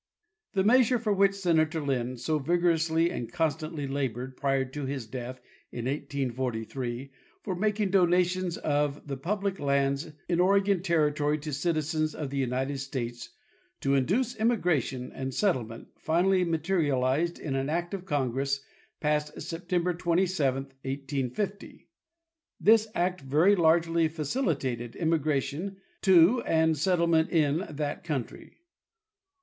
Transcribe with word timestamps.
The 0.53 0.63
measure 0.63 0.97
for 0.97 1.13
which 1.13 1.35
Senator 1.35 1.79
Linn 1.79 2.17
so 2.17 2.39
vigorously 2.39 3.11
and 3.11 3.31
con 3.31 3.51
stantly 3.51 3.87
labored 3.87 4.35
prior 4.35 4.65
to 4.65 4.87
his 4.87 5.05
death, 5.05 5.39
in 5.71 5.85
1848, 5.85 7.11
for 7.43 7.55
making 7.55 7.91
donations 7.91 8.57
of 8.57 9.05
the 9.07 9.15
public 9.15 9.59
lands 9.59 10.11
in 10.27 10.39
Oregon 10.39 10.81
territory 10.81 11.37
to 11.37 11.53
citizens 11.53 12.15
of 12.15 12.31
the 12.31 12.37
United 12.39 12.79
States 12.79 13.29
to 13.81 13.93
induce 13.93 14.35
immigration 14.37 15.11
and 15.11 15.35
settlement 15.35 15.89
finally 15.99 16.43
materialized 16.45 17.37
in 17.37 17.53
an 17.53 17.69
act 17.69 17.93
of 17.93 18.03
Congress 18.07 18.61
passed 19.01 19.39
September 19.39 19.93
27,1850. 19.93 21.85
This 22.59 22.87
act 22.95 23.21
very 23.21 23.55
largely 23.55 24.07
facilitated 24.07 24.95
immigration 24.95 25.77
to 26.01 26.41
and 26.41 26.75
settlement 26.75 27.29
in 27.29 27.67
that 27.69 28.03
country. 28.03 28.61